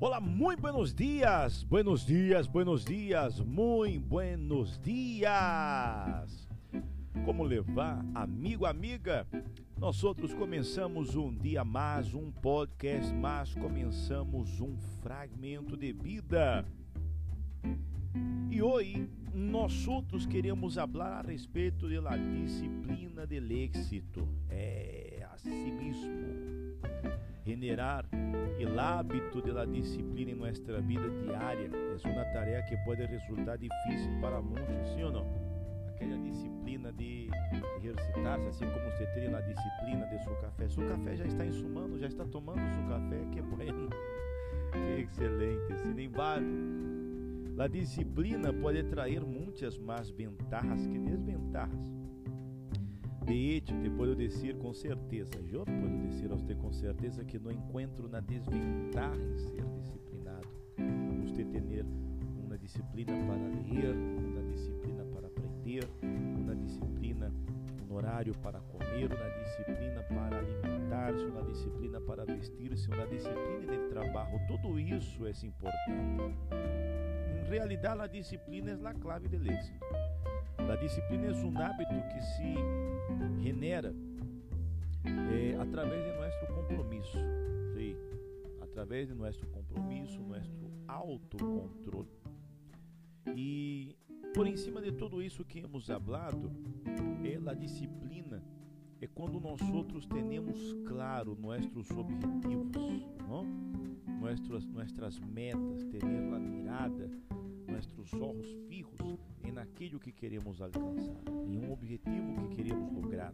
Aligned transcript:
Olá, 0.00 0.20
muito 0.20 0.60
buenos 0.60 0.94
dias, 0.94 1.64
buenos 1.64 2.06
dias, 2.06 2.46
buenos 2.46 2.84
dias, 2.84 3.40
muito 3.40 4.00
buenos 4.06 4.78
dias. 4.78 6.48
Como 7.24 7.42
levar, 7.42 8.06
amigo, 8.14 8.64
amiga? 8.64 9.26
Nós 9.76 10.04
outros 10.04 10.32
começamos 10.32 11.16
um 11.16 11.36
dia 11.36 11.64
mais, 11.64 12.14
um 12.14 12.30
podcast 12.30 13.12
mais, 13.12 13.52
começamos 13.54 14.60
um 14.60 14.76
fragmento 15.02 15.76
de 15.76 15.92
vida. 15.92 16.64
E 18.52 18.62
hoje 18.62 19.10
nós 19.34 19.88
outros 19.88 20.26
queremos 20.26 20.76
falar 20.76 21.24
a 21.24 21.28
respeito 21.28 21.88
da 21.88 22.16
disciplina 22.16 23.26
do 23.26 23.34
êxito. 23.34 24.28
É 24.48 25.26
assim 25.32 25.72
mesmo. 25.72 26.78
Generar 27.44 28.08
o 28.66 28.80
hábito 28.80 29.40
da 29.40 29.64
disciplina 29.64 30.32
em 30.32 30.34
nossa 30.34 30.80
vida 30.80 31.08
diária 31.22 31.70
é 31.72 32.08
uma 32.08 32.24
tarefa 32.26 32.68
que 32.68 32.76
pode 32.84 33.04
resultar 33.06 33.56
difícil 33.56 34.20
para 34.20 34.40
muitos, 34.42 34.88
sim 34.94 35.02
ou 35.04 35.12
não? 35.12 35.26
Aquela 35.88 36.18
disciplina 36.18 36.92
de 36.92 37.28
exercitar-se, 37.76 38.46
assim 38.48 38.64
como 38.66 38.90
você 38.90 39.06
tem 39.14 39.28
na 39.28 39.40
disciplina 39.40 40.06
de 40.06 40.22
seu 40.22 40.34
café. 40.36 40.68
Seu 40.68 40.88
café 40.88 41.16
já 41.16 41.24
está 41.24 41.44
insumando, 41.46 41.98
já 41.98 42.06
está 42.06 42.24
tomando 42.24 42.58
seu 42.58 42.88
café, 42.88 43.24
que 43.32 43.42
bueno, 43.42 43.90
que 44.72 45.02
excelente. 45.02 45.76
Sin 45.78 45.98
embargo, 45.98 46.46
a 47.58 47.68
disciplina 47.68 48.52
pode 48.52 48.84
trazer 48.84 49.24
muitas 49.24 49.78
mais 49.78 50.10
vantagens 50.10 50.86
que 50.86 50.98
desventajas. 50.98 52.07
De 53.28 53.56
hecho, 53.56 53.74
te 53.82 54.14
decir 54.16 54.56
com 54.56 54.72
certeza, 54.72 55.32
eu 55.52 55.62
puedo 55.62 56.08
dizer 56.08 56.32
a 56.32 56.54
com 56.56 56.72
certeza 56.72 57.22
que 57.22 57.38
não 57.38 57.50
encontro 57.50 58.08
na 58.08 58.20
desventaja 58.20 59.20
em 59.20 59.36
ser 59.36 59.62
disciplinado. 59.82 60.48
Você 61.20 61.44
ter 61.44 61.84
uma 62.42 62.56
disciplina 62.56 63.12
para 63.12 63.36
ler, 63.36 63.94
uma 63.94 64.42
disciplina 64.50 65.04
para 65.04 65.26
aprender, 65.26 65.86
uma 66.38 66.56
disciplina, 66.56 67.30
um 67.86 67.94
horário 67.94 68.32
para 68.38 68.60
comer, 68.60 69.12
uma 69.12 69.30
disciplina 69.44 70.02
para 70.04 70.38
alimentar-se, 70.38 71.24
uma 71.26 71.42
disciplina 71.42 72.00
para 72.00 72.24
vestir-se, 72.24 72.88
uma 72.88 73.06
disciplina 73.08 73.76
de 73.76 73.88
trabalho. 73.90 74.40
Tudo 74.46 74.80
isso 74.80 75.26
é 75.26 75.32
importante. 75.46 76.34
Em 77.44 77.50
realidade, 77.50 78.00
a 78.00 78.06
disciplina 78.06 78.70
é 78.70 78.88
a 78.88 78.94
clave 78.94 79.28
do 79.28 79.36
êxito. 79.36 80.07
A 80.70 80.76
disciplina 80.76 81.26
é 81.26 81.32
um 81.32 81.58
hábito 81.58 81.94
que 82.12 82.20
se 82.20 83.42
genera 83.42 83.94
eh, 85.04 85.56
através 85.58 86.04
de 86.04 86.12
nosso 86.18 86.46
compromisso, 86.46 87.18
sim, 87.74 87.96
através 88.60 89.08
de 89.08 89.14
nosso 89.14 89.46
compromisso, 89.46 90.20
nosso 90.20 90.70
autocontrole. 90.86 92.08
E 93.34 93.96
por 94.34 94.46
em 94.46 94.56
cima 94.58 94.82
de 94.82 94.92
tudo 94.92 95.22
isso 95.22 95.42
que 95.42 95.60
hemos 95.60 95.86
falado, 95.86 96.52
é 97.24 97.50
a 97.50 97.54
disciplina 97.54 98.42
é 99.00 99.06
quando 99.06 99.40
nós 99.40 99.60
outros 99.72 100.06
temos 100.06 100.74
claro 100.86 101.34
nossos 101.40 101.90
objetivos, 101.92 103.06
não? 103.26 103.44
Nuestras, 104.20 104.66
nuestras 104.66 105.18
metas, 105.20 105.84
ter 105.84 106.04
a 106.04 106.38
mirada, 106.38 107.08
nossos 107.68 108.12
olhos 108.14 108.52
fijos 108.68 109.18
em 109.48 109.58
aquilo 109.58 109.98
que 109.98 110.12
queremos 110.12 110.60
alcançar, 110.60 111.22
em 111.46 111.58
um 111.58 111.72
objetivo 111.72 112.48
que 112.48 112.56
queremos 112.56 112.92
lograr. 112.92 113.32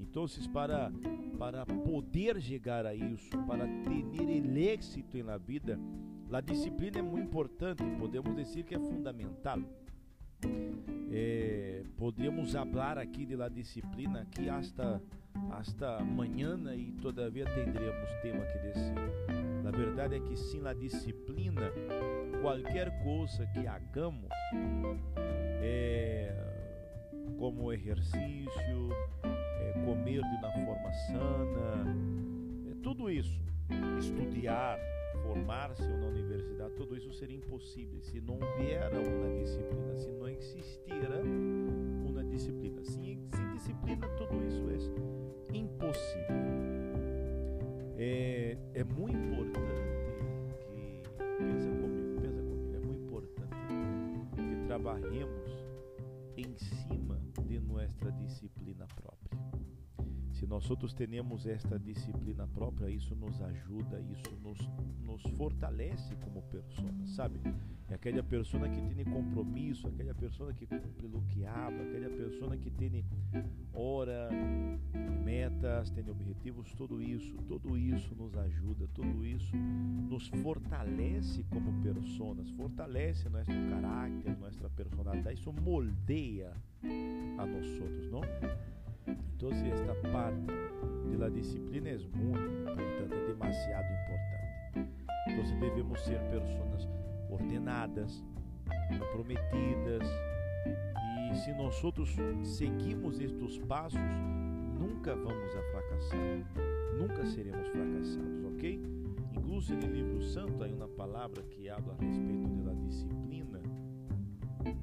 Então, 0.00 0.26
para, 0.52 0.92
para 1.38 1.66
poder 1.66 2.40
chegar 2.40 2.86
a 2.86 2.94
isso, 2.94 3.30
para 3.46 3.66
ter 3.66 4.56
êxito 4.56 5.22
na 5.24 5.36
vida, 5.36 5.78
a 6.32 6.40
disciplina 6.40 6.98
é 6.98 7.02
muito 7.02 7.26
importante, 7.26 7.82
podemos 7.98 8.34
dizer 8.36 8.64
que 8.64 8.74
é 8.74 8.78
fundamental. 8.78 9.58
É, 11.10 11.82
podemos 11.96 12.52
falar 12.52 12.98
aqui 12.98 13.26
de 13.26 13.34
la 13.34 13.48
disciplina 13.48 14.20
aqui 14.20 14.48
hasta 14.48 15.02
hasta 15.50 15.96
amanhã 15.98 16.58
e 16.74 16.92
todavia 17.00 17.44
teremos 17.44 18.10
tema 18.22 18.44
que 18.44 18.58
descer. 18.58 18.94
A 19.66 19.70
verdade 19.70 20.16
é 20.16 20.20
que 20.20 20.36
sem 20.36 20.66
a 20.66 20.72
disciplina, 20.72 21.70
qualquer 22.40 22.90
coisa 23.02 23.46
que 23.46 23.66
hagamos, 23.66 24.28
é, 25.60 26.34
como 27.38 27.72
exercício, 27.72 28.88
é, 29.24 29.72
comer 29.84 30.22
de 30.22 30.36
uma 30.36 30.50
forma 30.52 30.92
sana, 30.92 31.84
é, 32.70 32.74
tudo 32.82 33.10
isso, 33.10 33.40
estudar, 33.98 34.78
formar-se 35.22 35.82
na 35.82 36.06
universidade, 36.06 36.74
tudo 36.74 36.96
isso 36.96 37.12
seria 37.12 37.36
impossível 37.36 38.00
se 38.00 38.20
não 38.20 38.34
houver 38.34 38.90
uma 38.92 39.40
disciplina, 39.40 39.96
se 39.96 40.10
não 40.10 40.28
existira 40.28 41.22
uma 42.06 42.24
disciplina. 42.24 42.84
Sem, 42.84 43.28
sem 43.34 43.52
disciplina, 43.54 44.08
tudo 44.16 44.42
isso 44.46 44.64
é 44.70 45.56
impossível. 45.56 46.36
É, 47.98 48.56
é 48.74 48.84
muito 48.84 49.27
trabalhemos 54.78 55.50
em 56.36 56.56
cima 56.56 57.20
de 57.48 57.58
nossa 57.58 58.12
disciplina 58.12 58.86
própria. 58.86 59.36
Se 60.30 60.46
nós 60.46 60.70
outros 60.70 60.94
temos 60.94 61.46
esta 61.46 61.76
disciplina 61.76 62.46
própria, 62.46 62.88
isso 62.88 63.12
nos 63.16 63.42
ajuda, 63.42 64.00
isso 64.00 64.36
nos, 64.40 64.56
nos 65.02 65.20
fortalece 65.36 66.14
como 66.22 66.42
pessoas, 66.42 67.10
sabe? 67.16 67.40
É 67.88 67.94
aquela 67.94 68.22
pessoa 68.22 68.68
que 68.68 68.80
tem 68.94 69.04
compromisso, 69.04 69.88
aquela 69.88 70.14
pessoa 70.14 70.54
que 70.54 70.64
cumpre 70.64 71.06
o 71.06 71.22
que 71.22 71.44
habla, 71.44 71.82
aquela 71.82 72.10
pessoa 72.10 72.56
que 72.56 72.70
tem 72.70 73.04
hora, 73.72 74.28
metas, 75.24 75.90
tem 75.90 76.08
objetivos, 76.08 76.72
tudo 76.74 77.02
isso, 77.02 77.36
tudo 77.48 77.76
isso 77.76 78.14
nos 78.14 78.36
ajuda, 78.36 78.86
tudo 78.94 79.26
isso 79.26 79.56
nos 79.56 80.28
fortalece 80.28 81.42
como 81.50 81.82
fortalece 82.56 83.28
nosso 83.28 83.50
caráter, 83.70 84.36
nossa 84.38 84.68
personalidade, 84.70 85.38
isso 85.38 85.52
moldeia 85.52 86.52
a 87.38 87.46
nós 87.46 87.80
outros, 87.80 88.10
não? 88.10 88.20
Então, 89.36 89.50
esta 89.50 89.94
parte 90.10 91.16
da 91.16 91.28
disciplina 91.28 91.90
é 91.90 91.98
muito 91.98 92.40
importante, 92.40 93.14
é 93.14 93.26
demasiado 93.28 93.86
importante. 93.92 94.90
Então, 95.28 95.60
devemos 95.60 96.00
ser 96.00 96.18
pessoas 96.30 96.88
ordenadas, 97.30 98.24
comprometidas, 98.98 100.02
e 101.32 101.36
se 101.36 101.52
nós 101.52 101.82
outros 101.84 102.16
seguimos 102.42 103.20
estes 103.20 103.58
passos, 103.58 104.00
nunca 104.78 105.14
vamos 105.14 105.54
a 105.54 105.62
fracassar, 105.70 106.18
nunca 106.98 107.24
seremos 107.26 107.68
fracassados, 107.68 108.44
ok? 108.54 109.07
Incluso 109.48 109.74
no 109.74 109.86
livro 109.86 110.20
santo 110.20 110.62
há 110.62 110.66
uma 110.66 110.88
palavra 110.88 111.42
que 111.42 111.70
habla 111.70 111.94
a 111.94 112.04
respeito 112.04 112.48
da 112.64 112.74
disciplina. 112.74 113.62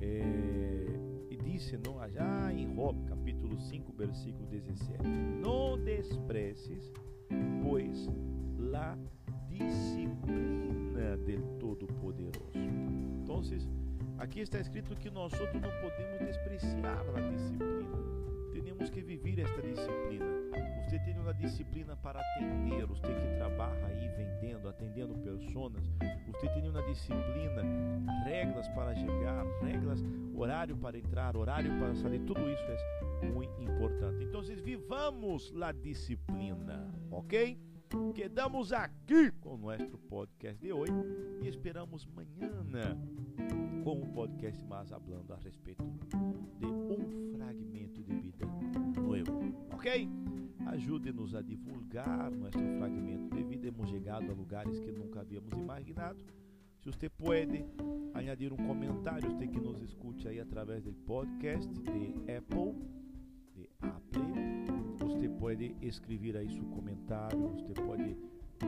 É, 0.00 0.86
e 1.28 1.36
disse 1.36 1.76
não, 1.78 1.98
já 2.08 2.52
em 2.52 2.72
Job, 2.72 2.96
capítulo 3.06 3.58
5, 3.58 3.92
versículo 3.92 4.46
17: 4.46 5.02
Não 5.42 5.76
despreces, 5.82 6.92
pois, 7.60 8.08
la 8.56 8.96
disciplina 9.48 11.16
del 11.26 11.42
Todo-Poderoso. 11.58 12.52
Então, 13.20 13.40
aqui 14.18 14.42
está 14.42 14.60
escrito 14.60 14.94
que 14.94 15.10
nós 15.10 15.32
outros 15.40 15.60
não 15.60 15.72
podemos 15.80 16.20
despreciar 16.20 17.04
a 17.16 17.20
Uma 21.32 21.48
disciplina 21.48 21.96
para 21.96 22.20
atender, 22.20 22.84
você 22.84 23.06
que 23.06 23.36
trabalha 23.38 23.86
aí 23.86 24.06
vendendo, 24.08 24.68
atendendo 24.68 25.14
pessoas. 25.14 25.72
Você 26.26 26.46
tem 26.50 26.68
uma 26.68 26.82
disciplina, 26.82 27.62
regras 28.22 28.68
para 28.68 28.94
chegar, 28.94 29.42
regras, 29.62 30.04
horário 30.34 30.76
para 30.76 30.98
entrar, 30.98 31.34
horário 31.34 31.70
para 31.78 31.94
sair. 31.94 32.20
Tudo 32.26 32.50
isso 32.50 32.62
é 33.22 33.30
muito 33.30 33.62
importante. 33.62 34.22
Então, 34.24 34.42
vivamos 34.42 35.50
a 35.62 35.72
disciplina, 35.72 36.92
ok? 37.10 37.58
Quedamos 38.14 38.70
aqui 38.70 39.30
com 39.40 39.54
o 39.54 39.56
nosso 39.56 39.96
podcast 40.10 40.60
de 40.60 40.70
hoje 40.70 40.92
e 41.40 41.48
esperamos 41.48 42.06
amanhã 42.12 42.94
com 43.82 43.94
um 44.02 44.12
podcast 44.12 44.62
mais 44.66 44.90
falando 44.90 45.32
a 45.32 45.36
respeito 45.36 45.82
de 46.58 46.66
um 46.66 47.32
fragmento 47.34 48.02
de 48.02 48.12
vida 48.16 48.46
novo, 49.00 49.54
ok? 49.72 50.21
Ajude-nos 50.72 51.34
a 51.34 51.42
divulgar 51.42 52.30
nosso 52.30 52.58
fragmento 52.78 53.36
de 53.36 53.42
vida. 53.42 53.68
Hemos 53.68 53.90
chegado 53.90 54.30
a 54.30 54.34
lugares 54.34 54.80
que 54.80 54.90
nunca 54.90 55.20
havíamos 55.20 55.52
imaginado. 55.52 56.24
Se 56.80 56.90
você 56.90 57.10
pode 57.10 57.62
añadir 58.14 58.54
um 58.54 58.56
comentário, 58.56 59.30
você 59.30 59.46
que 59.46 59.60
nos 59.60 59.82
escute 59.82 60.26
aí 60.26 60.40
através 60.40 60.82
do 60.82 60.94
podcast 60.94 61.70
de 61.70 62.14
Apple, 62.32 62.74
de 63.54 63.68
Apple, 63.82 64.22
você 64.98 65.28
pode 65.28 65.76
escrever 65.82 66.38
aí 66.38 66.48
seu 66.48 66.64
comentário, 66.64 67.38
você 67.50 67.74
pode 67.74 68.16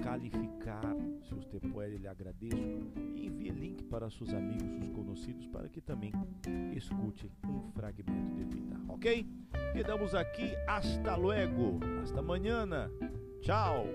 calificar, 0.00 0.94
se 1.24 1.34
você 1.34 1.58
pode, 1.58 1.98
lhe 1.98 2.06
agradeço. 2.06 2.92
E 3.16 3.26
envie 3.26 3.50
link 3.50 3.82
para 3.86 4.08
seus 4.08 4.32
amigos, 4.32 4.70
seus 4.78 4.90
conhecidos, 4.92 5.48
para 5.48 5.68
que 5.68 5.80
também 5.80 6.12
escute 6.76 7.28
um 7.44 7.72
fragmento 7.72 8.36
de 8.36 8.44
vida, 8.44 8.80
ok? 8.86 9.26
Quedamos 9.72 10.14
aqui, 10.14 10.54
hasta 10.66 11.16
luego, 11.16 11.78
hasta 12.02 12.20
amanhã, 12.20 12.66
tchau! 13.40 13.86